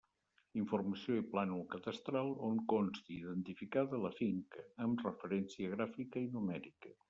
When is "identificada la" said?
3.19-4.13